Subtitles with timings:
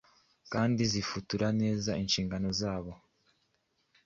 [0.53, 2.91] Kandi zifutura neza inshingano zabo.